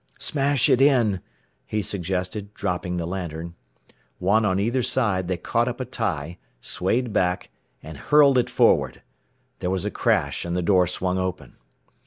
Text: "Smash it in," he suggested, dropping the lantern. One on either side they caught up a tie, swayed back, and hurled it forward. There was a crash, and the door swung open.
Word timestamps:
"Smash 0.17 0.67
it 0.67 0.81
in," 0.81 1.21
he 1.67 1.83
suggested, 1.83 2.55
dropping 2.55 2.97
the 2.97 3.05
lantern. 3.05 3.53
One 4.17 4.45
on 4.45 4.59
either 4.59 4.81
side 4.81 5.27
they 5.27 5.37
caught 5.37 5.67
up 5.67 5.79
a 5.79 5.85
tie, 5.85 6.39
swayed 6.59 7.13
back, 7.13 7.51
and 7.83 7.99
hurled 7.99 8.39
it 8.39 8.49
forward. 8.49 9.03
There 9.59 9.69
was 9.69 9.85
a 9.85 9.91
crash, 9.91 10.43
and 10.43 10.57
the 10.57 10.63
door 10.63 10.87
swung 10.87 11.19
open. 11.19 11.55